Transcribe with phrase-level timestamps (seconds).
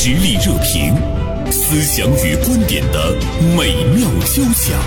[0.00, 0.94] 实力热评，
[1.50, 3.16] 思想与观点的
[3.56, 4.78] 美妙交响。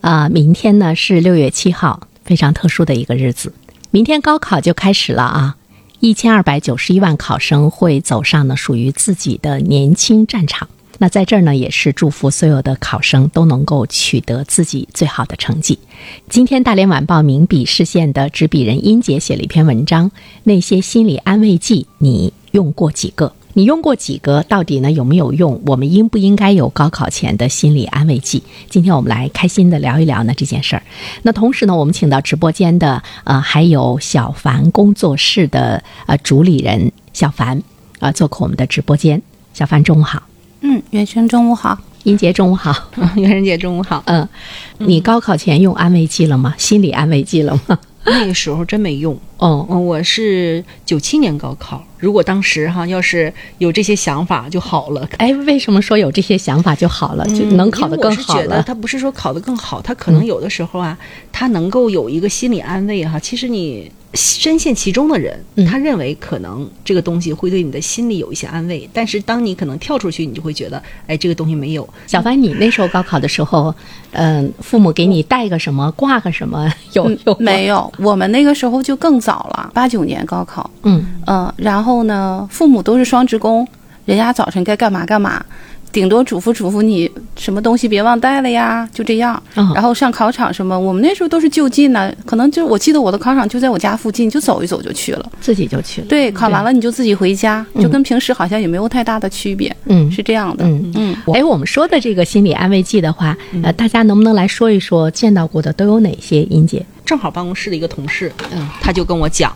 [0.00, 3.54] 啊，明天呢是六月七号，非常特殊的一个日子。
[3.92, 5.56] 明天高考就开始了啊！
[6.00, 10.68] 一千二百九十一万考生会走上呢属于自己的年轻战场。
[11.00, 15.78] 那在这儿呢，也是祝福所有的考生都能够取得自己最好的成绩。
[16.28, 20.10] 今天，大连晚报名笔视线的执笔人殷杰写了一篇文章，
[20.42, 23.32] 《那些心理安慰剂，你用过几个？
[23.54, 24.42] 你用过几个？
[24.42, 25.60] 到底呢有没有用？
[25.66, 28.42] 我们应不应该有高考前的心理安慰剂？
[28.68, 30.82] 今天我们来开心的聊一聊呢这件事儿。
[31.22, 37.62] 那同时呢，我们请到直播间的呃，还有小凡工作室的呃主理人小凡
[38.00, 39.22] 啊，做客我们的直播间。
[39.54, 40.22] 小凡，中午好。
[40.60, 42.74] 嗯，袁生中午好，英杰中午好，
[43.16, 44.02] 袁仁杰中午好。
[44.06, 44.28] 嗯，
[44.78, 46.54] 你高考前用安慰剂了吗？
[46.58, 47.78] 心理安慰剂了吗？
[48.04, 49.18] 那个时候真没用。
[49.36, 55.08] 哦，嗯，我是九七年高考，如果当时哈要是有这些想法就好了。
[55.18, 58.38] 哎，为什么说有这些想法就好了，就能考得更好了？
[58.38, 60.96] 我是觉得他不是说考得更好，他可能有的时候啊，
[61.32, 63.18] 他能够有一个心理安慰哈。
[63.18, 63.90] 其实你。
[64.14, 71.86] 深陷其中的人，他认为可能这个东西会对你的心理有一些安慰，但是当你可能跳出去，你就会觉得，哎，这个东西没有。
[72.06, 73.72] 小凡，你那时候高考的时候，
[74.12, 76.72] 嗯，父母给你带个什么，挂个什么？
[76.94, 77.92] 有有没有？
[77.98, 80.68] 我们那个时候就更早了，八九年高考。
[80.84, 83.66] 嗯嗯，然后呢，父母都是双职工，
[84.04, 85.44] 人家早晨该干嘛干嘛。
[85.90, 89.42] 顶多嘱咐嘱咐你什么东西别忘带了呀，就这样。
[89.74, 96.06] 然后上考场什么，我们那时候都是就近呢，可能就我记得我的考场就在我家附近，就走一走就去了，自己就去了。
[96.06, 99.74] 对，考完了你就自己回家，就跟平时好像也没有太大的区别。
[99.86, 100.62] 嗯，是这样的。
[100.66, 101.16] 嗯嗯。
[101.32, 106.42] 哎，我们说的这个心理安慰剂的话，呃，大家能不能来说一说见到过的都有哪些？
[106.42, 109.50] 英姐，正好办公室的一个同事，嗯，他就跟我讲。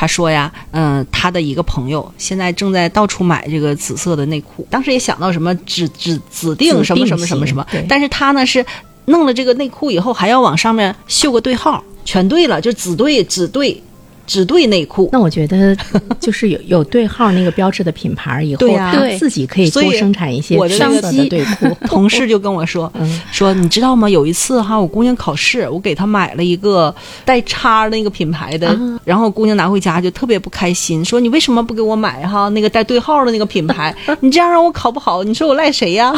[0.00, 8.64] 他说呀，嗯，他的一个朋友现在正在到处买这个紫色的内裤，当时也想到什么指指指定什么什么什么什么，但是他呢是
[9.06, 13.82] 弄了这个内裤以后还要往上面绣个对号，全对了，就只对只对。
[14.28, 15.74] 只对内裤，那我觉得
[16.20, 21.74] 就是有有对号那个标志的品牌，以后他自己可以多生产一些商机的对裤。
[21.88, 22.92] 同事就跟我说，
[23.32, 24.08] 说你知道吗？
[24.08, 26.94] 有一次哈，我姑娘考试，我给她买了一个
[27.24, 33.94] 带叉那个品牌的，然后姑娘拿回家就特别不开心，说你为什么不给我买哈那个带对号的那个品牌？
[34.20, 36.14] 你这样让我考不好，你说我赖谁呀？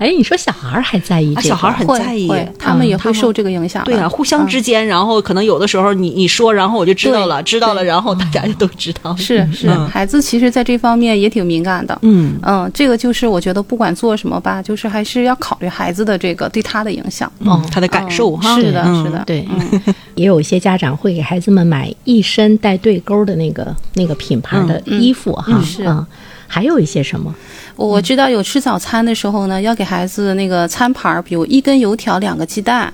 [0.00, 1.48] 哎，你说小孩还在意这个？
[1.48, 3.84] 小孩很在意，他们也会受这个影响。
[3.84, 7.35] 对啊，互相之间，然后可能有的时候你你说，然后我就知道了。
[7.42, 9.14] 知道了，然后大家就都知道。
[9.16, 11.98] 是是，孩子其实在这方面也挺敏感的。
[12.02, 18.56] 嗯嗯，这个就是我觉得不管做什么吧，就是还是要考虑孩子的这个对他的影响，嗯，他的感受哈。
[18.56, 19.46] 是的，是的，对。
[20.16, 25.60] 也有一些家长会给孩子们买一身带对勾的那个那个品牌的衣服哈。
[25.62, 26.06] 是啊，
[26.46, 27.34] 还有一些什么？
[27.76, 32.90] 我知道有吃早餐的时候呢，要给孩子那个餐盘，比如一根油条，两个鸡蛋。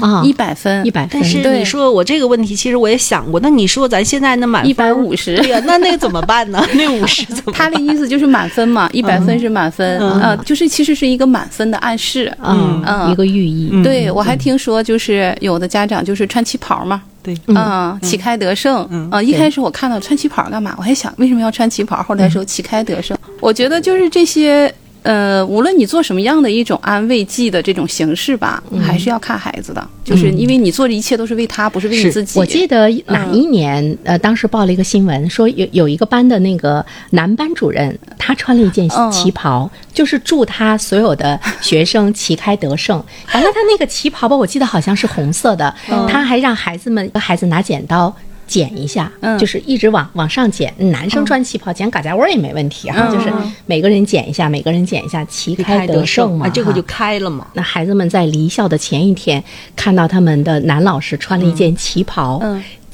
[0.00, 1.20] 啊，一百分，一百分。
[1.20, 3.40] 但是你说我这个问题，其实我也想过。
[3.40, 6.64] 那你说咱现在那满一百五十，对呀，那那个怎么办呢？
[6.74, 7.52] 那五十怎么？
[7.52, 12.82] 他的意思就是满分嘛，一百分是满分啊，就是其实是一个满分的暗示，嗯。
[12.86, 13.82] 嗯，一个寓意。
[13.82, 24.72] 对我还听说，就是有的家长就是穿旗袍嘛，对，嗯，旗开得胜，嗯，一开始我看到穿旗袍干嘛，我还想为什么要穿旗袍，后来说旗开得胜，我觉得就是这些。
[25.04, 32.38] 呃，无论你做什么样的一种安慰剂的这种形式吧，还是要看孩子的，就是因为你做的一切都是为他，不是为你自己。
[32.38, 42.96] 我记得哪一年，呃，当时报了一个新闻，说有有一个班的那个男班主任，他穿了一件旗袍，就是祝他所有的学生旗开得胜。
[43.34, 45.74] 完了，他那个旗袍吧，我记得好像是红色的，
[46.08, 48.14] 他还让孩子们孩子拿剪刀。
[48.54, 50.72] 剪一下，就是一直往往上剪。
[50.92, 53.28] 男生穿旗袍剪嘎夹窝也没问题啊，就是
[53.66, 57.48] 每个人剪一下，每个人剪一下，旗开得胜嘛，这不就开了嘛。
[57.54, 59.42] 那孩子们在离校的前一天，
[59.74, 62.40] 看到他们的男老师穿了一件旗袍。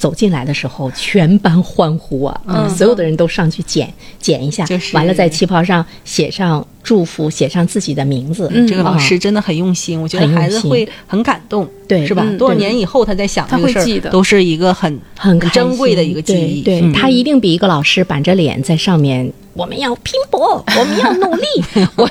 [0.01, 2.41] 走进来的时候，全班欢呼啊！
[2.47, 3.87] 嗯，所有的人都上去捡
[4.19, 8.49] 捡一下，完了在旗袍上写上祝福，写上自己的名字。
[8.67, 12.25] 这个老师真的很用心，我觉得孩子会很感动，对，是吧？
[12.39, 16.63] 多少年以后他在想这个事儿，都是一个很很珍贵的一个记忆。
[16.63, 21.45] 对他一定比一个老师板着脸在上面，我们要拼搏，我们要努力。
[21.95, 22.09] 我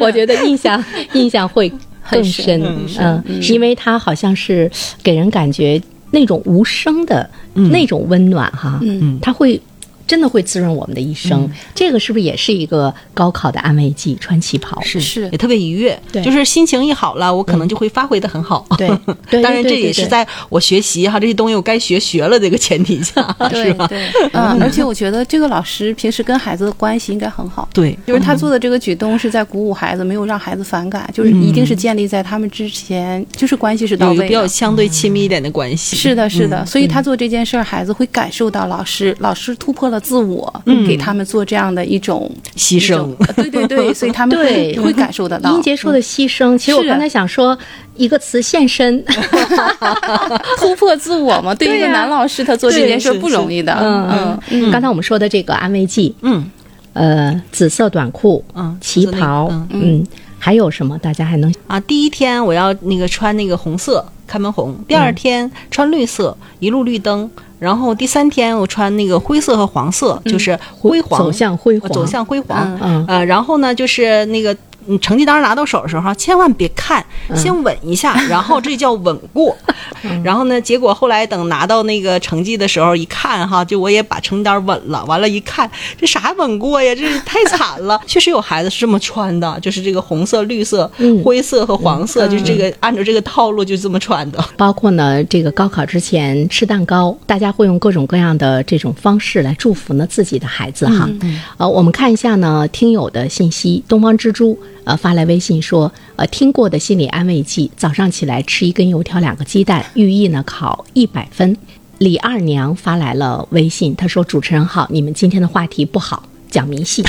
[0.00, 0.82] 我觉得印象
[1.12, 1.70] 印象会
[2.10, 2.62] 更深，
[2.98, 4.70] 嗯，因为他好像是
[5.02, 5.78] 给人感觉。
[6.16, 8.80] 那种无声的那种温暖哈，
[9.20, 9.60] 他会
[10.06, 11.50] 真的会滋润我们的一生。
[11.74, 14.16] 这个是不是也是一个高考的安慰剂？
[14.20, 18.66] 穿旗袍是是也特别愉悦，对就是心情一好了，我可能就会发挥的很好。
[18.78, 18.88] 对
[19.28, 23.22] 对 当然这也是在我学习哈这些东西我该学学了这个前提下，
[23.52, 23.86] 是吧？
[23.86, 27.68] 对，嗯，而且我觉得这个老师平时跟孩子的关系应该很好。
[27.72, 34.46] 对，就是他做的这个举动是在鼓舞孩子，没有让孩子反感，就是一定是建立在他们之前，就是关系是到有一个比较。
[34.46, 35.96] 相对亲密一点的关系。
[35.96, 43.14] 是的，是的，所以他做这件事儿，孩子会感受到老师，老师突破了自我，嗯给他们做这样的一种牺牲。
[43.34, 44.78] 对对对， 所以他们会对。
[44.78, 45.52] 会感受得到。
[45.52, 47.56] 英杰说的牺牲，其实我刚才想说
[47.96, 49.04] 一个词献身。
[50.58, 53.72] 突破自我嘛，对一个男老师，他做这件事不容易的。
[53.80, 56.48] 嗯嗯，刚才我们说的这个安慰剂，嗯。
[56.92, 59.68] 呃，紫色短裤，嗯旗袍，嗯。
[60.00, 60.06] 嗯，
[60.38, 60.96] 还有什么？
[60.98, 71.90] 大家还能啊，第一天我要那个穿那个红色开门红，第二天穿绿色一路绿灯，然后第三天我穿那个灰色和黄色，就是辉煌，走向辉煌？
[71.90, 72.78] 走向辉煌。
[72.82, 74.54] 嗯呃，然后呢，就是那个
[74.86, 77.04] 你成绩单拿到手的时候，千万别看，
[77.34, 79.56] 先稳一下，然后这叫稳过。
[80.24, 88.00] 然后呢，结果后来等拿到那个成绩的时候，一看哈，就我也把成绩单稳了，完了，一看这啥稳过呀，这太惨了。
[88.06, 94.44] 确实有孩子是这么穿的，就是这个红色、绿色、嗯灰色和黄色，就是这个按照这个套路就这么穿的。
[94.56, 101.08] 包括呢，这个高考之前吃蛋糕，大家会用各种各样的这种方式来祝福呢自己的孩子哈。
[101.56, 111.56] 呃，我们看一下呢听友的信息，东方之珠呃发来微信说，呃听过的心理安慰剂，早上起来吃一根油条，两个鸡蛋，寓意呢考一百分。
[111.98, 117.04] 李二娘发来了微信，她说：“主持人好，你们今天的话题不好，讲迷信，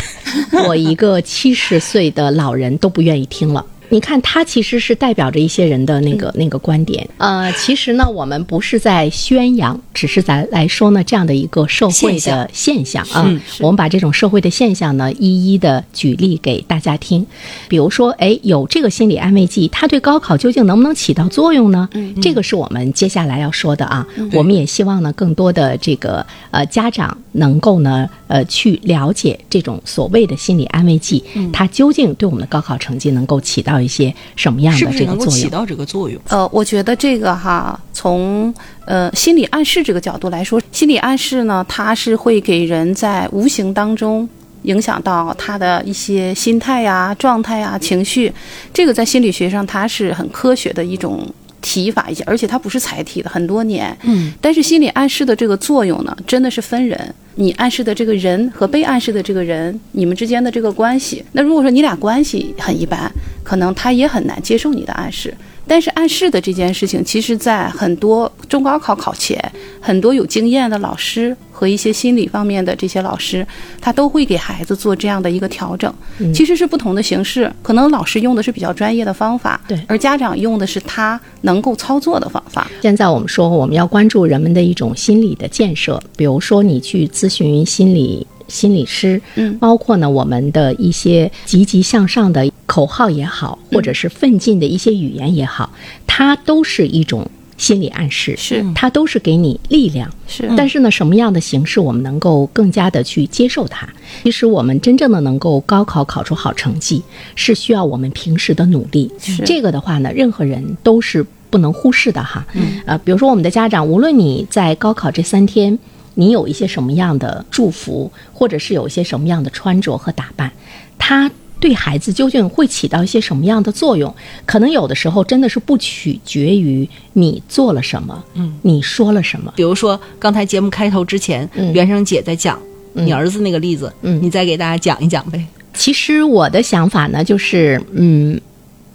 [0.65, 7.07] 我一个七十岁的老人都不愿意听了。”你看，他其实是代表着一些人的那个、那个观点。
[7.17, 13.25] 呃，其实呢，我们不是在宣扬，只是咱来说呢这样的一个社会的现象啊。
[13.59, 17.25] 我们把这种社会的现象呢，一一的举例给大家听。
[17.69, 21.87] 比如说，哎，有这个心理安慰剂，它对高考究竟能不能起到作用呢？
[22.21, 24.05] 这个是我们接下来要说的啊。
[24.33, 31.23] 我们也希望呢，更多的这个呃家长能够呢呃去了解这种所谓的心理安慰剂，
[31.53, 35.17] 它究竟对我们的高考成绩能够起到一些什么样的这个作用？
[35.17, 36.21] 能够起到这个作用？
[36.29, 38.53] 呃，我觉得这个哈，从
[38.85, 44.27] 呃心理暗示这个角度来说，心理暗示呢，它是会给人在无形当中
[44.63, 48.31] 影响到他的一些心态呀、状态呀、情绪。
[48.73, 51.25] 这个在心理学上它是很科学的一种
[51.61, 53.95] 提法，而且它不是才提的，很多年。
[54.03, 57.13] 嗯，但是心理暗示的这个作用呢，真的是分人。
[57.39, 63.11] 你暗示的这个人和被暗示的这个人，你们之间的这个关系，那如果说你俩关系很一般，
[63.47, 65.33] 可能他也很难接受你的暗示。
[65.69, 69.37] 但是暗示的这件事情，其实在很多中高考考前，
[69.79, 73.45] 很多有经验的老师和一些心理方面的这些老师，
[73.81, 75.93] 他都会给孩子做这样的一个调整。
[76.33, 82.69] 其实是不同的形式，可能老师用的是比较专业的方法，对而家长用的是他能够操作的方法。
[82.81, 95.71] 现在我们说，我们要关注人们的一种心理的建设，比如说你去咨询心理心理师，嗯包括呢我们的一些积极向上的口号也好，或者是奋进的一些语言也好，
[96.05, 100.09] 它都是一种心理暗示，是它都是给你力量。
[100.27, 103.87] 是但是呢，什么样的形式我们能够更加的去接受它？
[104.23, 107.01] 其实我们真正的能够高考考出好成绩，
[107.35, 109.11] 是需要我们平时的努力。
[109.19, 112.45] 是这个的话呢，任何人都是不能忽视的哈。
[112.53, 115.77] 嗯呃，比如说我们的家长，无论你在高考这三天，
[116.17, 120.51] 你有一些什么样的祝福，或者是有一些什么样的穿着和打扮，
[120.99, 121.31] 他。
[121.59, 124.15] 对孩子究竟会起到一些什么样的作用？
[124.45, 132.61] 可能有的时候真的是不取决于你做了什么，嗯，你说了什么，比如说刚才节目开头之前，嗯袁生姐在讲
[132.93, 135.43] 你儿子那个例子，嗯你再给大家讲一讲呗。
[135.73, 138.39] 其实我的想法呢，就是嗯，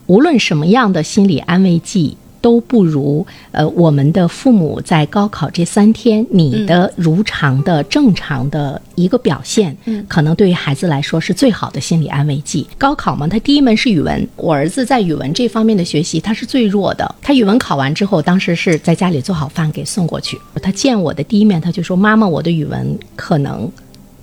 [0.06, 2.16] 无论什么样的心理安慰剂。
[2.42, 12.66] 都不如呃，我们的父母在高考这三天，你的如常的、正常的一个表现，嗯可能对于孩子来说是最好的心理安慰剂。
[12.76, 17.14] 高考嘛，他第一门是语文，我儿子在语文这方面的学习他是最弱的。
[17.22, 20.38] 他语文考完之后，当时是在家里做好饭给送过去。
[20.61, 23.70] 他见我的第一面，他就说：“妈妈，我的语文可能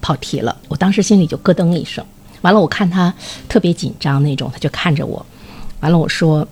[0.01, 2.03] 跑题了。”我当时心里就咯噔一声。
[2.41, 3.13] 完了，我看他
[3.47, 5.25] 特别紧张那种，他就看着我。
[5.79, 6.45] 完了，我说：“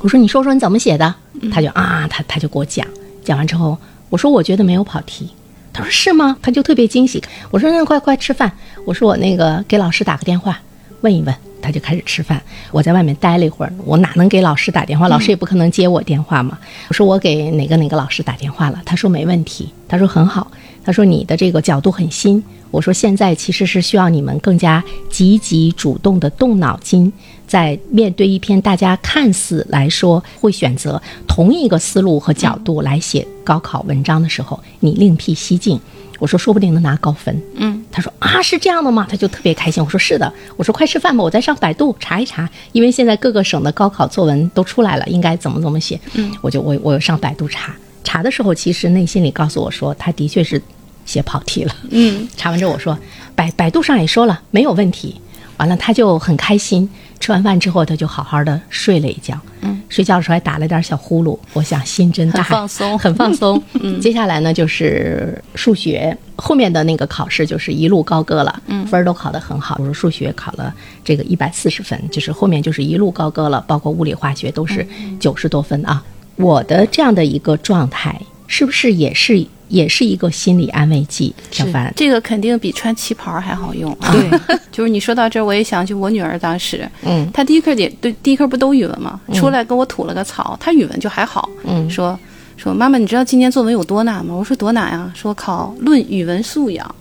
[0.00, 1.14] 我说你说说你怎么写的？”
[1.52, 2.86] 他就啊，他他就给我讲。
[3.24, 3.76] 讲完之后，
[4.08, 5.30] 我说：“我觉得没有跑题。”
[5.72, 7.22] 他说：“是吗？”他就特别惊喜。
[7.50, 8.50] 我说：“那快快吃饭。”
[8.86, 10.58] 我说：“我那个给老师打个电话，
[11.00, 12.40] 问一问。”他就开始吃饭。
[12.70, 15.08] 我在外面待了一会儿，我哪能给老师打电话？
[15.08, 16.56] 老师也不可能接我电话嘛。
[16.86, 20.48] 我说：“我给哪个哪个老师打电话了。”他说：“没问题。”他说很好，
[20.86, 22.42] 他说你的这个角度很新。
[22.70, 27.12] 我说现在其实是需要你们更加积极主动的动脑筋，
[27.46, 35.80] 在面对一篇大家看似来说会选择同一个思路和角度来写高考文章的时候，你另辟蹊径。
[36.18, 37.42] 我说说不定能拿高分。
[37.56, 39.06] 嗯，他说啊是这样的吗？
[39.08, 39.82] 他就特别开心。
[39.82, 40.32] 我说是的。
[40.56, 46.00] 我说快吃饭吧，我再上百度查一查，因为现在各个省的高考作文都出来了，应该怎么怎么写。
[46.14, 50.62] 嗯，我就我我上百度查查的时候，其实内心里告诉我说，他的确是
[51.04, 51.74] 写跑题了。
[51.90, 52.96] 嗯， 查完之后我说
[53.34, 55.20] 百百度上也说了没有问题，
[55.56, 56.88] 完了他就很开心。
[57.18, 59.34] 吃完饭之后，他就好好的睡了一觉。
[59.62, 61.36] 嗯，睡觉的时候还打了点小呼噜。
[61.54, 63.60] 我想心真大，很放松 很放松。
[63.80, 69.76] 嗯接下来呢就是数学后面的那个考试就是一路高歌了，嗯分儿都考得很好。
[69.80, 70.72] 我说数学考了
[71.02, 74.86] 这个一百四十分，就是后面就是一路高歌了，包括物理化学都是
[75.18, 76.04] 九十多分啊。
[76.36, 81.34] 我的这样的一个状态，是不是也是也是一个心理安慰剂？
[81.50, 84.10] 小凡，这个肯定比穿旗袍还好用啊。
[84.14, 84.38] 对，
[84.70, 89.20] 就是你说到这儿，我也想起我女儿当时，嗯她第一科也对第一科不都语文吗？
[89.34, 92.18] 出来跟我吐了个槽，她语文就还好，嗯说
[92.56, 94.34] 说妈妈，你知道今年作文有多难吗？
[94.34, 96.94] 我说多难啊，说考论语文素养。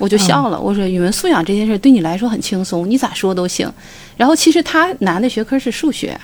[0.00, 3.72] 我就笑了，我说语文素养这件事对你来说很轻松，你咋说都行。
[4.16, 6.18] 然后其实她难的学科是数学，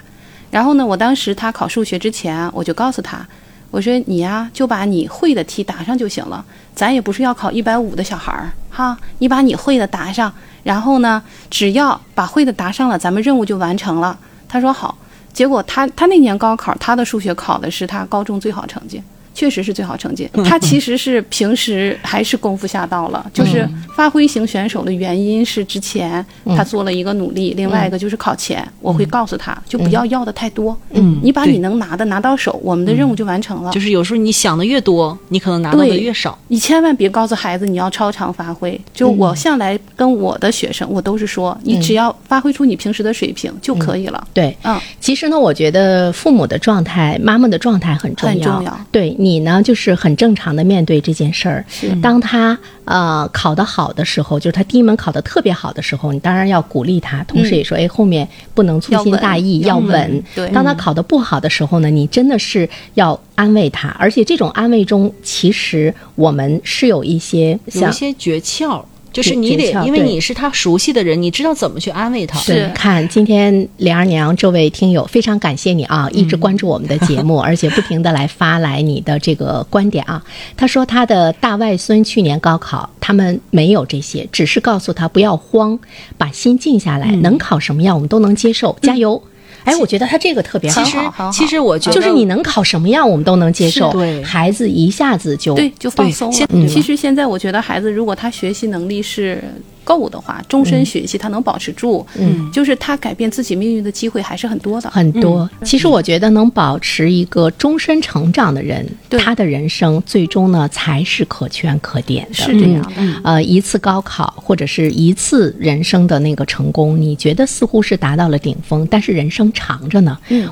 [0.55, 3.27] 然后呢，我当时他考数学之前，我就告诉他，
[3.73, 6.45] 我说你呀就把你会的题答上就行了，
[6.77, 10.33] 咱也不是要考一百五的小孩儿哈，你把你会的答上，
[10.63, 11.21] 然后呢，
[11.51, 14.17] 只要把会的答上了，咱们任务就完成了。
[14.49, 14.97] 他说好，
[15.33, 19.03] 结果他他那年高考，他的数学考的是他高中最好成绩。
[19.35, 26.25] 确实是最好成绩，他其实是平时还是功夫下到了，就是发挥型选手的原因是之前
[26.57, 31.21] 他做了一个努力，另外一个就是考前，我会告诉他就不要要的太多，嗯。
[31.23, 33.71] 你把你能拿的拿到手，我们的任务就完成了。
[33.73, 35.99] 就是有时候你想的越多，你可能拿到的对。
[35.99, 36.39] 越少。
[36.49, 38.79] 你千万别告诉孩子你要超常发挥。
[38.93, 44.27] 就我向来跟我的学生，我都是说，你只要发挥出你平时的水平就可以了。
[44.35, 48.35] 对，嗯，其实呢，我觉得父母的状态、妈妈的状态很重要。
[48.35, 48.81] 很重要。
[48.93, 51.65] 对你呢，就是很正常的面对这件事儿。
[51.69, 60.25] 是当他呃考得好的时候，就是他第一门考得特别好的时候，你当然要鼓励他，同时也说，哎，后面不能粗心大意，要稳要稳。
[60.35, 72.37] 对当他考得不好的时候呢，你真的是要安慰他，而且这种安慰中，其实我们是有一些有一些诀窍，就是你得因为你是他熟悉的人，你知道怎么去安慰他。
[72.41, 80.21] 是对，看今天莲儿娘这位听友，非常感谢你啊，一直关注我们的节目， 而且不停的来发来你的这个观点啊。
[80.57, 85.79] 他说他的大外孙去年高考，他们没有这些，只是告诉他不要慌，
[86.19, 89.23] 把心静下来，能考什么样我们都能接受，加油。
[89.65, 90.91] 哎，我觉得他这个特别好其。
[90.91, 90.99] 实
[91.33, 93.91] 其实我觉得就是你能考什么样，我们都能接受。
[93.93, 99.43] 对孩子一下子就对，就放松了其实现在我觉得孩子如果他学习能力是
[99.85, 104.91] 够的话，终身学习他能保持住，嗯，就是他改变自己命运的机会还是很多的。
[104.91, 105.49] 很多。
[105.63, 112.35] 其实我觉得能保持一个终身成长的人，对他的人生最终呢才是可圈可点的。
[112.35, 120.19] 是这样嗯呃，一次高考或者是一次人生的那个成功，你觉得似乎是达到了顶峰，但是人生长着呢。
[120.29, 120.49] 嗯，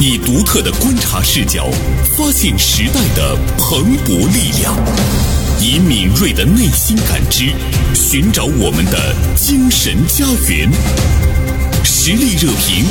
[0.00, 1.66] 以独特的观察视角，
[2.16, 4.72] 发现时代的蓬勃力量；
[5.70, 7.52] 以敏锐的内心感知，
[7.94, 10.66] 寻找我们的精神家园。
[11.84, 12.86] 实力热评，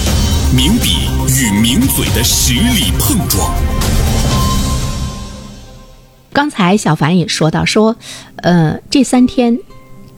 [0.55, 3.51] 名笔与名嘴的实力碰撞。
[6.31, 7.96] 刚才小凡也说到说，
[8.43, 9.57] 呃，这三天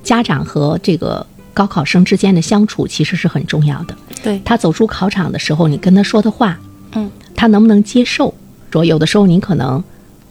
[0.04, 3.96] 家长和这个高考生之间的相处其实是很重要的。
[4.22, 6.60] 对，他走出考场的时候，你跟他说的话，
[6.92, 8.34] 嗯，他能不能接受？
[8.70, 9.82] 说有的时候你可能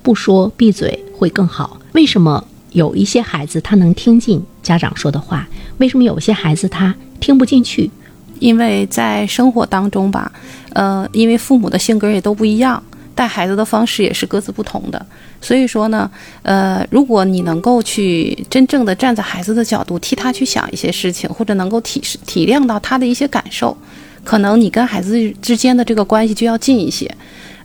[0.02, 1.78] 不说，闭嘴会更好。
[1.92, 5.46] 为什么有一些孩子他能听进家长说的话？
[5.78, 7.90] 为什么有些孩子他听不进去？
[8.38, 10.30] 因为在生活当中吧，
[10.72, 12.80] 呃，因为父母的性格也都不一样，
[13.12, 15.06] 带孩子的方式也是各自不同的。
[15.40, 16.08] 所以说呢，
[16.42, 23.76] 呃，如果你能够去真正的站在孩子的角度替他去想一些事情，或者能够体体谅到他的一些感受，
[24.22, 27.12] 可能你跟孩子之间的这个关系就要近一些。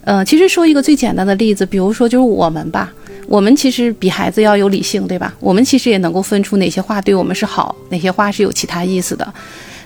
[0.06, 2.92] 呃，其实说一个最简单的例子，比如说就是我们吧，
[3.34, 5.34] 我们其实比孩子要有理性，对吧？
[5.40, 9.34] 我们其实也能够分出哪些话对我们是好，哪些话是有其他意思的。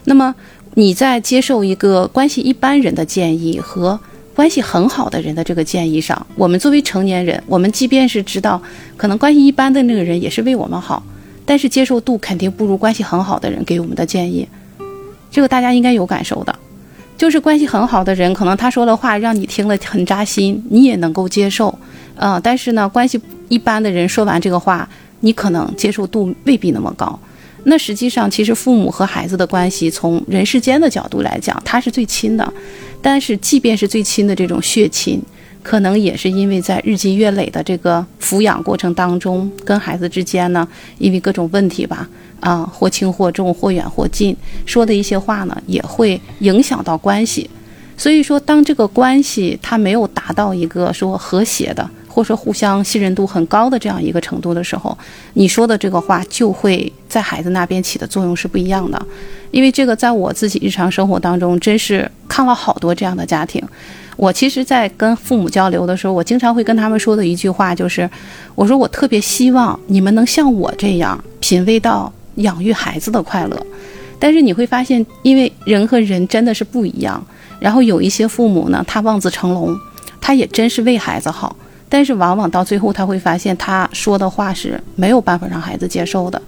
[0.03, 0.35] 那么
[0.73, 3.97] 你在接受一个关系一般人的建议和
[4.35, 8.61] 关系很好的人的这个建议上，我们作为成年人，我们即便是知道
[8.97, 11.01] 可能关系一般的那个人也是为我们好，
[11.45, 14.45] 但是接受度肯定不如关系很好的人给我们的建议，
[15.31, 16.53] 这个大家应该有感受的。
[17.17, 21.73] 就是关系很好的人，可能他说的话让你听了很扎心，你也能够接受，
[22.17, 24.87] 呃，但是呢，关系一般的人说完这个话，
[25.21, 27.17] 你可能接受度未必那么高。
[27.63, 32.53] 那实际上，其实父母和孩子的关系，从人世间的角度来讲，他是最亲的。
[33.01, 35.21] 但是，即便是最亲的这种血亲，
[35.61, 42.07] 可能也是因为在日积月累的这个抚养过程当中，跟孩子之间呢，因为各种问题吧。
[42.39, 47.49] 啊，或轻或重，或远或近，说的一些话呢，也会影响到关系。
[47.97, 54.97] 所以说，当这个关系它没有达到一个说和谐的，或者说互相信任度很高的这样一个程度的时候，
[55.33, 58.99] 你说的这个话就会在孩子那边起的作用是不一样的。
[59.51, 63.63] 因为这个，在我自己日常生活当中，真是看了好多这样的家庭。
[64.15, 68.09] 我其实，在跟父母交流的时候，我经常会跟他们说的一句话就是：
[68.55, 72.11] 我说我特别希望你们能像我这样品味到。
[72.37, 73.65] 养育孩子的快乐，
[74.19, 77.19] 但是你会发现，因为人和人真的是不一样。
[77.59, 79.75] 然后有一些父母呢，他望子成龙，
[80.21, 81.55] 他也真是为孩子好，
[81.89, 86.41] 但是往往到最后他会发现，他说的话是没有办法让孩子接受的。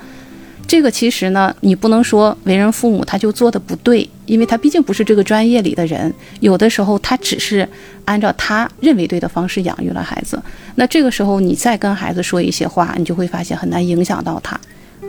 [0.67, 6.13] 这个其实呢，你不能说为人父母他就做的不对，因为他毕竟不是这个专业里的人。
[6.41, 7.67] 有的时候他只是
[8.05, 10.39] 按照他认为对的方式养育了孩子。
[10.75, 14.60] 那这个时候你再跟孩子说一些话，你就会发现很难影响到他。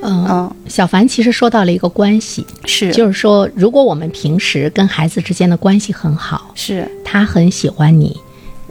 [0.02, 8.18] 嗯，小凡其实说到了一个关系，是，就是说，如果我们平时跟孩子之间的关系很好，是他很喜欢你，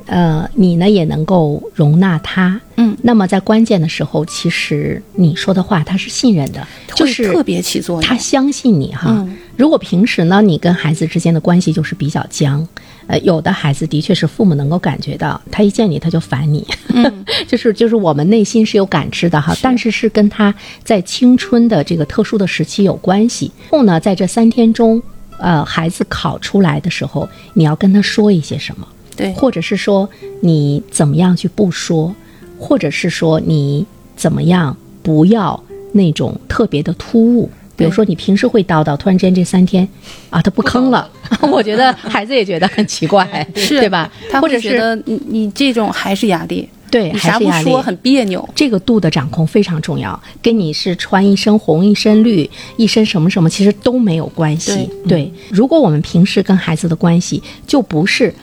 [0.10, 9.24] 呃，你呢也能够容纳他，嗯，那么在关键的时候，其实你说的话他是信任的，就是特别起作用，他相信你哈。
[9.56, 12.68] 如果平时呢，你跟孩子之间的关系就是比较僵。
[13.06, 16.66] 呃，有的孩子的确是父母能够感觉到，他一见你他就烦你，
[17.48, 23.51] 就是就是我们内心是有感知的哈，但是是跟他在青春的这个特殊的时期有关系。
[23.72, 25.01] 后呢，在这三天中，
[25.39, 28.88] 呃，孩子考出来的时候，你要跟他说一些什么？
[29.20, 30.10] 对，或者是说
[30.42, 32.14] 你怎么样去不说，
[32.58, 33.86] 或者是说你
[34.16, 35.62] 怎么样不要
[35.92, 37.50] 那种特别的突兀。
[37.76, 39.88] 比如说，你平时会叨叨，突然之间这三天，
[40.30, 41.10] 啊，他不吭了，
[41.50, 44.12] 我觉得孩子也觉得很奇怪， 是对吧？
[44.42, 48.46] 或者是你你这种还是压力，对，啥不说很别扭。
[48.54, 54.90] 这个度的掌控非常重要，跟你是穿一身红、一身绿、一身什么什么，其实都没有关系。
[55.08, 58.36] 对，如果我们平时跟孩子的关系就不是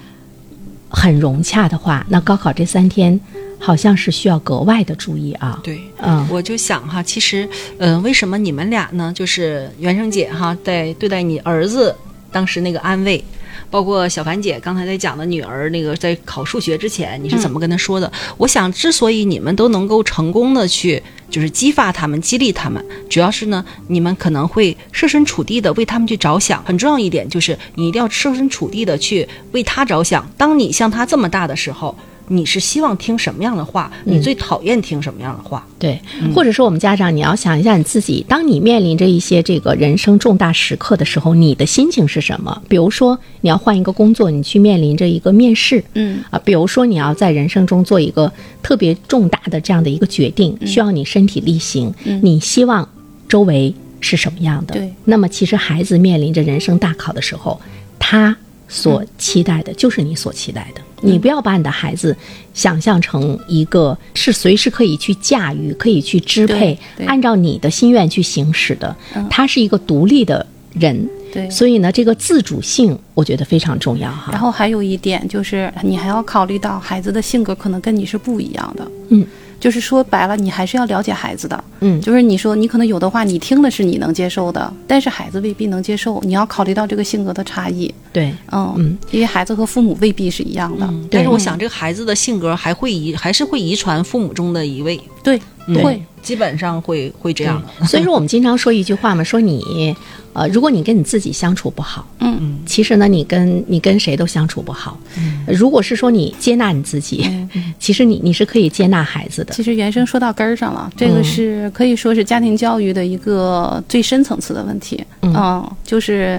[0.88, 3.20] 很融洽的话，那高考这三天。
[3.59, 5.59] 好像是需要格外的注意啊。
[5.64, 9.11] 对，嗯，我就想哈，其实，嗯，为什么你们俩呢？
[9.16, 11.96] 就是袁生姐哈，在对待你儿子
[12.31, 13.25] 当时那个安慰，
[13.71, 18.11] 包括小凡姐刚才在讲的女儿那个在考数学之前，你是怎么跟她说的？
[18.37, 26.62] 我想，之所以你们都能够成功的去，就是激发他们、激励他们，主要是呢，你们可能会设身处地的为他们去着想。
[26.64, 30.29] 很重要一点就是，你一定要设身处地的去为他着想。
[30.37, 31.97] 当你像他这么大的时候。
[32.29, 33.91] 你是希望听什么样的话？
[34.05, 35.67] 你最讨厌听什么样的话？
[35.79, 36.01] 对，
[36.35, 42.62] 或者说我们家长，你要想一下你自己，当你面临着一些这个人生重大时刻的时候，你的心情是什么？
[42.69, 48.31] 比如说你要换一个工作，你去面临着一个面试，嗯啊，比如说你要在人生中做一个
[48.62, 52.89] 特别重大的这样的一个决定，需要你身体力行，你希望
[53.29, 54.75] 周围是什么样的？
[54.75, 57.61] 对，那么其实孩子面临着人生大考的时候，
[57.99, 58.37] 他
[58.69, 60.81] 所期待的就是你所期待的。
[61.01, 62.17] 你不要把你的孩子
[62.55, 68.95] 想象成一个是随时可以去驾驭、可以去支配、按照你的心愿去行使的。
[69.29, 74.31] 他是一个独立的人，对，所以呢，这个自主性我觉得非常重要哈。
[74.33, 78.91] 然后还有一点就是，你还要考虑到孩子的性格可能跟你是不一样的。
[79.09, 79.27] 嗯。
[79.59, 95.40] 就是说白了，你还是要了解孩子的，嗯，就是你说你可能有的话，你听的是你能接受的，但是孩子未必能接受，你要考虑到这个性格的差异，对，嗯嗯，因为孩子和父母未必是一样的，但是我想这个孩子的性格还会遗，还是会遗传父母中的一位，对，
[95.83, 97.87] 会，基本上会会这样的。
[97.87, 99.95] 所以说我们经常说一句话嘛，说你。
[100.39, 105.01] 呃，如果你跟你自己相处不好，嗯嗯，其实呢，你跟你跟谁都相处不好。
[105.17, 107.27] 嗯，如果是说你接纳你自己，
[107.81, 109.55] 其实你你是可以接纳孩子的。
[109.55, 115.03] 其实原生说到根儿上了，这个是可以说是家庭教育的一个最深层次的问题。
[115.23, 116.39] 嗯，就是。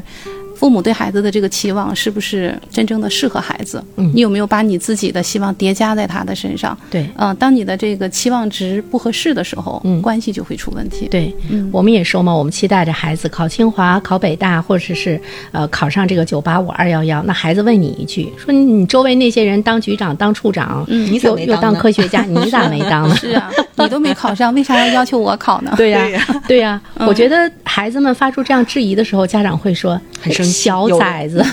[0.58, 3.84] 父母对孩子的这个期望是不是真正的适合孩子？
[3.96, 6.76] 嗯，你有没有把你自己的希望叠加在他的身上？
[6.90, 11.08] 对，嗯，当你的这个期望值不合适的时候，嗯，关系就会出问题。
[11.12, 17.22] 对，嗯，我们也说嘛，我们期待着孩子考清华、考北大，或者是呃考上这个九八五、二幺幺。
[17.24, 23.16] 那孩子问你一句，说你周围那些人当局长、当处长，嗯，你又又当科学家， 你咋没当呢？
[23.16, 25.72] 是啊，你都没考上，为啥要要求我考呢？
[25.78, 26.08] 对呀，
[26.48, 31.44] 对呀，我觉得孩子们发出这样质疑的时候，家长会说，很生小崽子。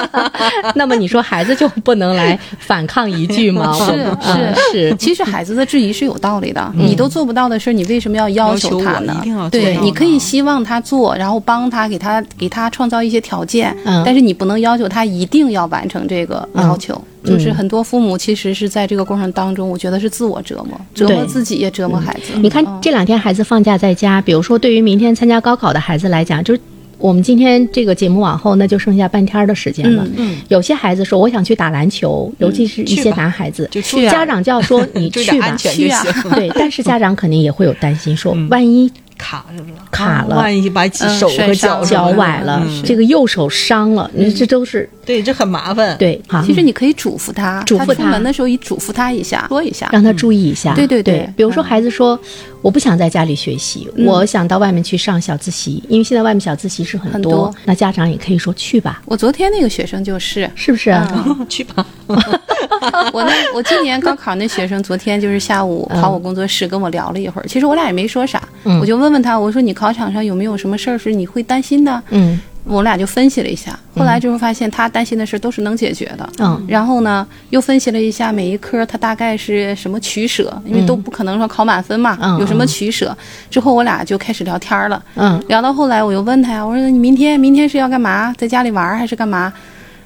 [0.74, 3.74] 那么你说孩子就不能来反抗一句吗？
[3.84, 4.96] 是是是。
[4.96, 9.48] 其实孩子的质疑是有道理的，你都做不到的事儿，你为什么要要求他呢？
[9.50, 17.00] 对，你可以希望他做，然后帮他给他给他创造一些条件，但是你不能要求他一定要完成这个要求。
[17.24, 22.32] 就是很多父母其实是在这个过程当中，我觉得是自我折磨，折磨自己也折磨孩子。
[22.36, 26.60] 你看这两天孩子放假在家，比如说对于明天参加高考的孩子来讲，就是
[26.98, 30.06] 我们今天这个节目往后，那就剩下半天的时间了。
[30.16, 36.04] 嗯，有些孩子说我想去打篮球，尤其是一些男孩子，就去家长就要说你去吧， 去啊。
[36.34, 38.90] 对，但是家长肯定也会有担心，说万一。
[39.18, 39.74] 卡是不是？
[39.90, 45.96] 卡了，万一把手和脚脚崴了，这个右手伤了，你这都是对，这很麻烦。
[45.96, 50.74] 对，其实你可以嘱咐他，嘱咐他出门的时候，你嘱咐他一下，说一下，让他注意一下。
[50.74, 52.20] 对对对，比如说孩子说，
[52.60, 59.00] 我不想在家里学习，我想到外面去上小自习，因为现在外面小自习是很多，那家长也可以说去吧。
[59.06, 60.94] 我昨天那个学生就是，是不是？
[61.48, 61.86] 去吧。
[63.12, 68.46] 我那我今年高考那学生，昨天就是下午跑我工作室跟我聊了一会儿，其实我俩也没说啥，
[68.80, 72.02] 我就问问他，我说你考场上有没有什么事儿是你会担心的？
[72.10, 76.28] 嗯，我俩就分析了一下，后来就是发现他担心的事都是能解决的。
[76.38, 83.16] 嗯，然后呢，又分析了一下每一科他大概是什么取舍，因为都不可能说考满分嘛，有什么取舍。
[83.50, 85.02] 之后我俩就开始聊天了。
[85.14, 88.34] 嗯，聊到后来我又问他呀，我说你明天明天是要干嘛？
[88.36, 89.52] 在家里玩还是干嘛？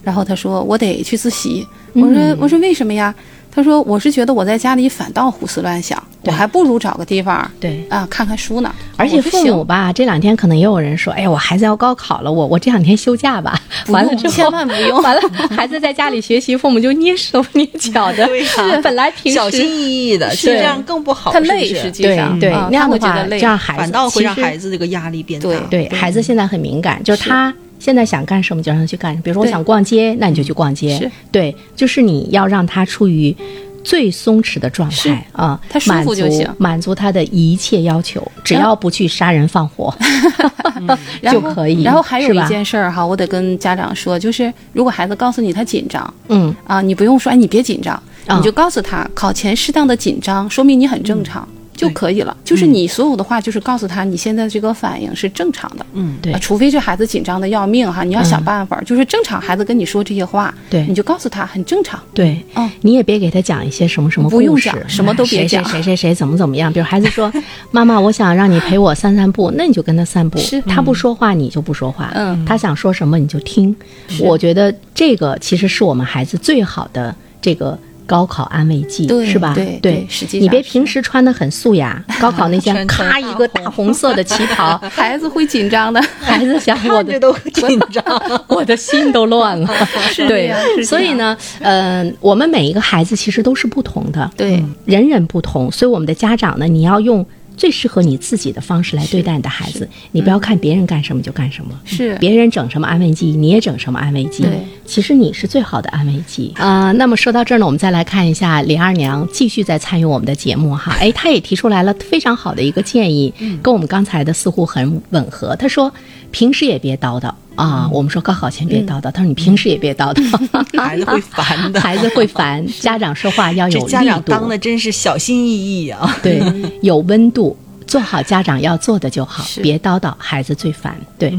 [0.04, 1.66] 然后他说我得去自习。
[1.94, 3.14] 我说我说为什么呀？
[3.54, 8.74] 他说我是觉得我在家里反倒胡思乱想，我还不如找个地方对啊看看书呢。
[8.96, 13.60] 而且父母吧，这两天可能也有人说，哎呀，我孩子要高考了，我我这两天休假吧。
[13.88, 18.26] 完了之后千万不用， 完了孩子在家里学习，父母就捏手 捏脚的。
[18.44, 25.48] 是本来平时小心翼翼的，实际上更不好，他累实际上对那样的话，这样孩子反倒会让孩子这个压力变大。
[25.70, 27.52] 对孩子现在很敏感，就是他。
[27.82, 31.10] 现在想干什么就让他去干，比如说我想逛街，那你就去逛街。
[31.32, 33.36] 对，就是你要让他处于
[33.82, 39.92] 最松弛的状态啊，他舒服就行，满足他的一切要求，只要不去杀人放火
[41.28, 41.82] 就可以。
[41.82, 46.54] 然后还有一件事儿哈，我得跟家长说，就是如果孩子告诉你他紧张，嗯。
[46.64, 51.48] 啊，你不用说，哎，你别紧张，你就告诉他，考前适当的紧张，说明你很正常。
[51.82, 55.84] 就可以了，就是你所有的话，就是告诉他你现在这个反应是正常的。
[55.94, 58.80] 嗯，对，除非这孩子紧张的要命哈，你要想办法。
[58.82, 62.00] 就是正常孩子跟你说这些话，对，你就告诉他很正常。
[62.14, 66.72] 对，嗯，你也别给他讲一些什么什么不用讲，什么都别讲，谁谁谁谁怎么怎么样。
[66.72, 67.32] 比如孩子说：
[67.72, 69.50] “妈妈，我想让你陪我散散步。
[69.58, 70.38] ”那你就跟他散步。
[70.38, 72.10] 是，他不说话，你就不说话。
[72.14, 73.74] 嗯，他想说什么你就听。
[74.20, 77.78] 我觉得这个其实是我们孩子最好的这个。
[78.12, 79.54] 高考安慰剂是吧？
[79.54, 80.06] 对对，
[80.38, 85.98] 你别平时穿的很素雅， 高考那天 咔一个大红色的旗袍， 孩子会紧张的。
[86.20, 88.04] 孩子想我的都紧张，
[88.48, 89.88] 我的心都乱了。
[90.28, 90.52] 对，
[90.84, 97.24] 所以呢，呃，我们每一个孩子其实都是不同的，对，人人不同，所以我们的家长呢，你要用。
[97.56, 101.70] 最适合你自己的方式来对待你的孩子，你不要看别人干什么就干什么。
[101.84, 104.42] 是，别人整什么安慰剂，你也整什么安慰剂。
[104.42, 106.90] 对，其实你是最好的安慰剂啊。
[106.92, 110.96] 那么说到这儿呢，我们再来看一下李二娘继续在参与我们的节目哈。
[111.00, 115.54] 哎，她也提出来了非常好的一个建议，跟我们刚才的似乎很吻合。
[115.56, 115.92] 她说，
[116.30, 117.32] 平时也别叨叨。
[117.54, 120.22] 啊，我们说高考前别叨叨，他说你平时也别叨叨，
[120.80, 122.66] 孩子会烦的，孩子会烦。
[122.80, 126.16] 家长说话要有 力度，家长当的真是小心翼翼啊。
[126.22, 126.42] 对，
[126.80, 130.96] 有温度，做好家长要做的就好，别叨叨，孩子最烦。
[131.18, 131.36] 对，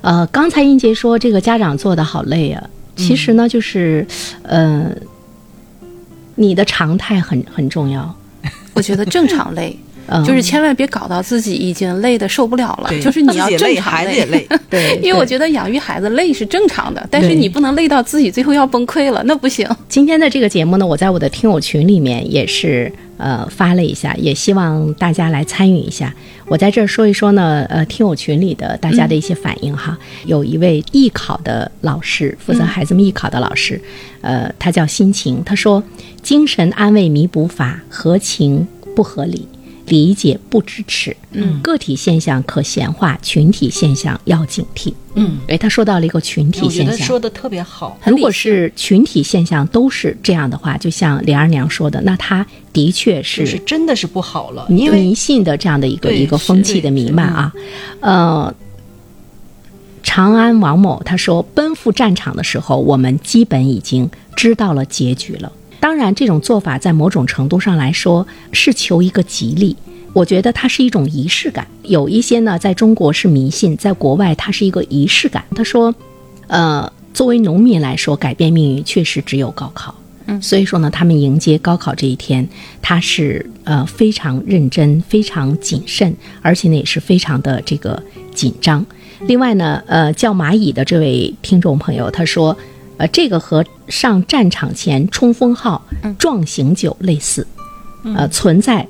[0.00, 2.62] 呃，刚才英杰说这个家长做的好累啊，
[2.96, 4.06] 其实呢，就是，
[4.42, 4.90] 呃，
[6.34, 8.14] 你的常态很很重要。
[8.74, 9.78] 我觉得正常累。
[10.24, 14.46] 就是千万别搞到自己已经累的受不了了，就是你要正常累，孩子也累。
[14.68, 19.68] 对，因为我觉得养育孩子累是正常的，但是你不能累到自己最后要崩溃了，那不行。
[19.88, 26.12] 今天的这个节目呢，我在我的听友群里面也是呃发了一下，也希望大家来参与一下。
[26.46, 29.96] 我在这儿说一说呢，呃，听友群里的大家的一些反应哈。
[30.26, 33.80] 有一位艺考的老师，负责孩子们艺考的老师，
[34.20, 35.82] 呃，他叫心情，他说
[36.22, 39.48] ：“精神安慰弥补法合情不合理。”
[39.92, 47.98] 理解不支持，嗯，个体现象可闲话，群体现象要警惕，嗯，哎，他说到了一个群体现象，说的特别好。
[48.06, 57.52] 如果是群体现象都是这样的话，就像李二娘说的，那他的确是是真的是不好了，因为迷信的这样的一个一个风气的弥漫啊。
[58.00, 58.54] 呃，
[60.02, 65.52] 长安王某他说，奔赴战场的时候，我们基本已经知道了结局了。
[65.82, 69.76] 当然，这种做法在某种程度上来说是求一个吉利。
[70.12, 71.66] 我觉得它是一种仪式感。
[71.82, 75.44] 有一些呢，在中国是迷信，在国外它是一个仪式感。
[75.56, 75.92] 他说，
[76.46, 79.92] 呃，作为农民来说，改变命运确实只有高考。
[80.26, 82.48] 嗯所以说呢，他们迎接高考这一天，
[82.80, 88.00] 他是呃非常认真、非常谨慎，而且呢也是非常的这个
[88.32, 88.86] 紧张。
[89.26, 92.56] 另外呢，呃，叫蚂蚁的这位听众朋友他说，
[92.98, 95.82] 呃，这个和上战场前冲锋号
[96.18, 97.46] 壮行酒类似，
[98.16, 98.86] 呃，存在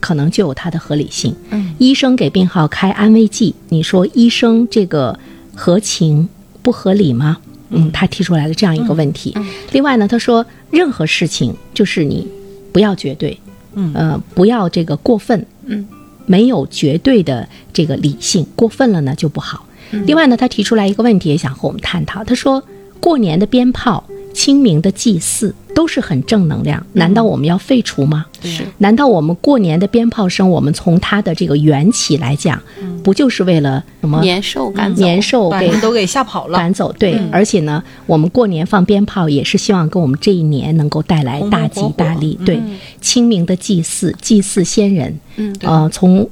[0.00, 1.34] 可能就有它的合理性。
[1.50, 5.18] 嗯，医生给病号开安慰剂，你说医生这个
[5.54, 6.28] 合情
[6.62, 7.38] 不合理吗？
[7.70, 9.34] 嗯，他提出来了这样一个问题。
[9.72, 12.26] 另外呢，他说任何事情就是你
[12.72, 13.38] 不要绝对，
[13.74, 15.86] 嗯呃，不要这个过分，嗯，
[16.24, 19.66] 没有绝对的这个理性，过分了呢就不好。
[20.06, 22.22] 另外呢，他提出来一个问题，也想和我们探讨。
[22.24, 22.62] 他说，
[23.00, 28.26] 过年的鞭炮、清明的祭祀都是很正能量，难道我们要废除吗？
[28.42, 28.64] 是。
[28.78, 32.60] 难道我们过年的鞭炮声，我们从它的这个缘起来讲，
[33.02, 34.20] 不就是为了什么？
[34.20, 36.58] 年兽赶走，年兽给把人都给吓跑了。
[36.58, 36.92] 赶走？
[36.98, 42.38] 对，而且呢，我们过年放鞭炮也是希望给我们这一年能够带来大吉大利。
[42.44, 42.60] 对，
[43.00, 46.28] 清明的祭祀，祭祀先人，嗯呃，从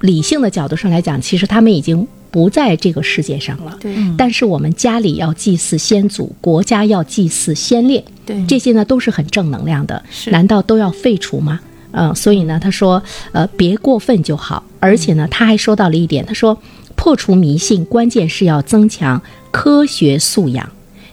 [0.00, 3.76] 理性的角度上来讲，其实他们已经不在这个世界上了。
[3.80, 11.60] 对但是我们家里要祭祀先祖，国家要祭祀先烈，对这些呢都是很正能量的，是难道都要废除吗？
[11.92, 14.62] 嗯、所以呢，他说，呃，别过分就好。
[14.78, 16.56] 而且呢，他还说到了一点，他说，
[16.94, 20.70] 破除迷信，关键是要增强科学素养，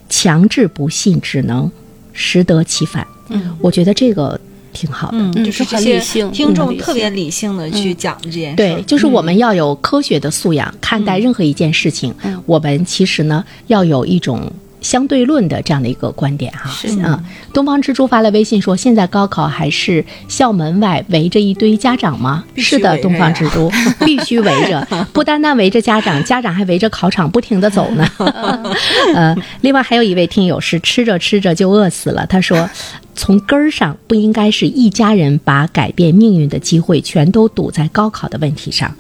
[0.08, 1.72] 强制不信只能
[2.14, 3.08] 适得其反。
[3.30, 4.40] 嗯，我觉得这个
[4.78, 5.18] 挺好的。
[5.18, 8.56] 嗯，嗯就是是很理性听众特别理性的去讲这件事。
[8.56, 16.70] 对，就是我们要有科学的素养，看待任何一件事情，嗯我们其实呢要有一种相对论的这样的一个观点哈。
[16.70, 17.20] 是嗯，
[17.52, 22.44] 东方之珠发了微信说，现在高考还是校门外围着一堆家长吗？
[22.56, 23.72] 是的，东方呀之珠
[24.06, 28.08] 必须围着， 不单单围着家长，家长还围着考场不停的走呢。
[29.16, 32.70] 呃，另外还有一位听友是吃着吃着就饿死了，他说。
[33.18, 38.96] 从根儿上不应该是一家人把改变命运的机会全都堵在高考的问题上，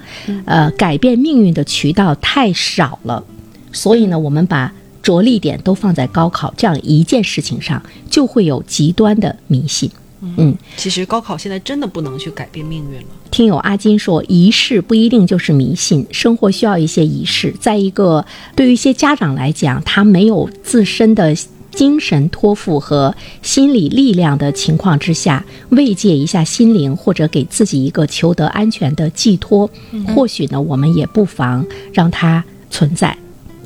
[0.45, 3.23] 呃，改变命运的渠道太少了，
[3.71, 9.89] 所以呢，我们把着力点都放在高考这样一件事情上，就会有极端的迷信。
[10.19, 13.07] 嗯，其实高考现在真的不能去改变命运了。
[13.29, 17.53] 听友阿金说，仪式不一定就是迷信，生活需要一些仪式。
[17.59, 18.25] 再一个，
[18.55, 21.37] 对于一些家长来讲，他没有自身的
[21.77, 29.69] 精神托付和心理力量的情况之下，慰藉一下心灵，或者给自己一个求得安全的寄托，
[30.07, 31.63] 或许呢，我们也不妨
[31.93, 33.15] 让它存在。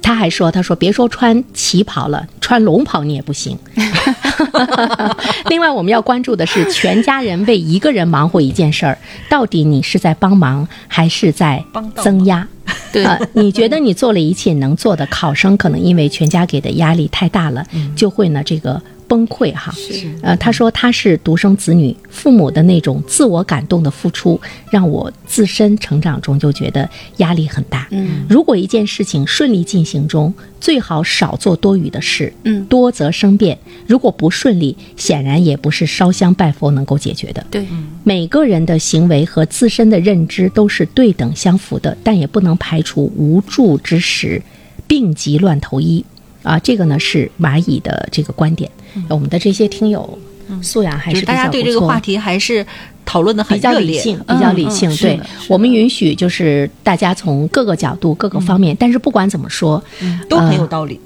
[0.02, 3.58] 他还说：“他说别说穿旗袍了，穿龙袍你也不行。
[5.48, 8.98] 另外，我们要关注的是，全家人为一个人忙活一件事儿，
[9.30, 11.64] 到底你是在帮忙还是在
[11.98, 12.48] 增压？
[12.92, 19.74] 对呃，你觉得你做了一切能做的，考生可能因为全家给的压力太大了，就会呢这个崩溃哈。
[20.22, 24.40] 呃，他说他是独生子女，父母的那种自我感动的付出，
[24.72, 27.86] 让我自身成长中就觉得压力很大。
[27.92, 33.58] 嗯，如果一件事情顺利进行中，最好少做多余的事，嗯多则生变。
[33.86, 37.46] 如果不顺利，显然也不是烧香拜佛能够解决的。
[37.52, 37.68] 对，
[38.06, 44.42] 每个人的行为和自身的认知都是对等相符的，但也不能排除无助之时，
[44.88, 46.06] 病急乱投医。
[46.44, 48.70] 啊，这个呢是蚂蚁的这个观点。
[49.08, 50.18] 我们的这些听友
[50.62, 52.66] 素养还是是大家对比较不错这个话题还是
[53.06, 53.96] 讨论的很比较热烈。
[53.96, 54.96] 理性，比嗯较理性。
[54.98, 59.82] 对我们允许就是大家从各个角度、各个方面，但是不管怎么说，
[60.28, 61.00] 都很有道理，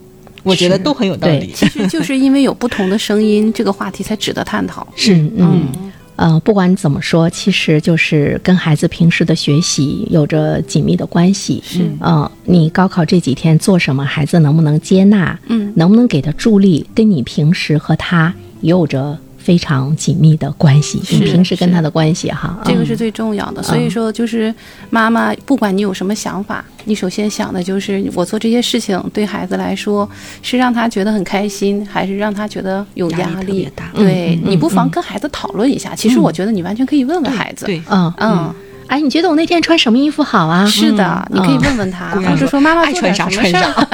[0.44, 1.52] 我觉得都很有道理。
[1.54, 4.88] 其实就是因为有不同的声音，这个话题才值得探讨。
[4.96, 5.68] 是嗯。
[6.16, 11.62] 呃，不管怎么说，其实就是跟孩子平时的学习有着紧密的关系。
[11.66, 11.90] 是。
[12.00, 15.74] 嗯、你高考这几天做什么，孩子能不能接纳，嗯。
[15.76, 21.00] 能不能给他助力，跟你平时和他也有着非常紧密的关系。
[21.12, 23.62] 你平时跟他的关系哈，嗯这个是最重要的。
[23.62, 24.54] 所以说，就是
[24.90, 30.10] 妈妈，不管你有什么想法，你首先想的就是我做这些事情对孩子来说
[30.42, 35.94] 是让他觉得很开心，还是让他觉得有压力压特别大对你不妨跟孩子讨论一下。
[35.94, 37.68] 其实我觉得你完全可以问问孩子。
[37.68, 38.56] 对，嗯嗯，
[38.88, 40.66] 哎，你觉得我那天穿什么衣服好啊？
[40.66, 43.88] 是的，你可以问问他，或者说妈妈爱穿啥穿什么事儿。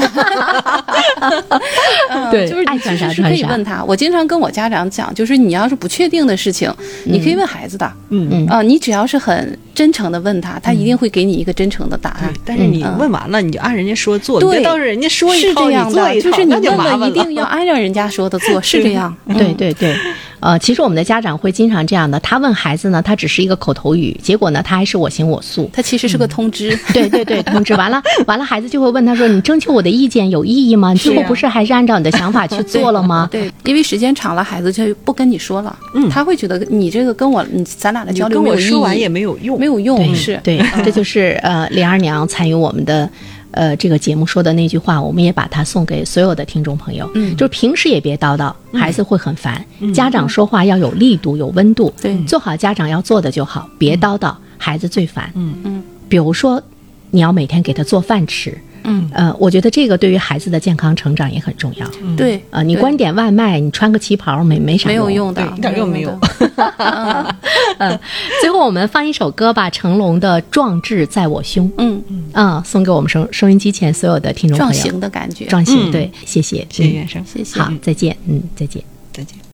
[2.10, 3.84] 嗯对就是爱穿啥可以问他。
[3.84, 6.74] 我经常跟我家长讲，就是你要是不确定的事情，
[7.06, 7.92] 你可以问孩子的。
[8.10, 12.32] 嗯嗯啊、你只要是很真真诚的问他，他一定会给你一个真诚的答案。
[12.46, 19.14] 但是你问完了，你就按人家说做，你别到时候人家说一套，你做一套，就是你问了一定要按照人家说的做， 是这样。
[19.38, 19.94] 对对对。
[20.40, 27.10] 呃，其实我们的家长会经常这样的，他问孩子呢，他只是一个口头语，结果呢，他还是我行我素，他其实是个通知， 对。
[27.10, 30.96] 对对，通知完了，完了，孩子就会问他说：“你征求我的意见有意义吗？
[30.96, 43.10] 最后不是还是按照你的想法去做了吗？”对，因为时间长了，孩子就不跟你说了，嗯，他会觉得你这个跟我，你咱俩的交流跟我说完也没有用，没有用，是对，这就是呃，李二娘参与我们的。
[43.54, 47.12] 呃，这个节目说的那句话，我们也把它送给所有的听众朋友。
[47.16, 49.62] 嗯，就是平时也别叨叨，孩子会很烦。
[49.94, 51.94] 家长说话要有力度，有温度。
[52.02, 55.30] 对，做好家长要做的就好，别叨叨，孩子最烦。
[55.36, 56.64] 嗯嗯，比如说，
[57.10, 58.58] 你要每天给他做饭吃。
[58.84, 61.88] 嗯呃，我觉得这个对于孩子的健康成长也很重要。
[62.16, 66.18] 对，呃，你光点外卖，你穿个旗袍没没啥没有用的，一点用没有。
[67.80, 68.00] 嗯，
[68.42, 71.68] 最后我们放一首歌吧，成龙的《壮志在我胸》。
[71.78, 74.74] 嗯嗯啊，送给我们收收音机前所有的听众朋友。
[74.74, 77.60] 壮行的感觉，壮行，对，谢谢，谢谢袁生，谢谢。
[77.60, 79.42] 好，再见，嗯，再见，再见。